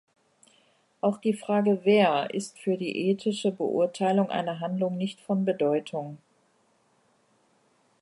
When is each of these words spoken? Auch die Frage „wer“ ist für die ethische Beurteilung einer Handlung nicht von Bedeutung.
Auch 1.01 1.19
die 1.19 1.35
Frage 1.35 1.81
„wer“ 1.83 2.33
ist 2.33 2.57
für 2.57 2.75
die 2.75 3.11
ethische 3.11 3.51
Beurteilung 3.51 4.31
einer 4.31 4.59
Handlung 4.59 4.97
nicht 4.97 5.21
von 5.21 5.45
Bedeutung. 5.45 6.17